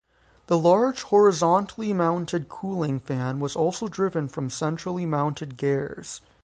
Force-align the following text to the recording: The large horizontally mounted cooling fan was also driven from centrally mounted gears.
The 0.47 0.57
large 0.57 1.03
horizontally 1.03 1.93
mounted 1.93 2.49
cooling 2.49 2.99
fan 2.99 3.39
was 3.39 3.55
also 3.55 3.87
driven 3.87 4.29
from 4.29 4.49
centrally 4.49 5.05
mounted 5.05 5.57
gears. 5.57 6.21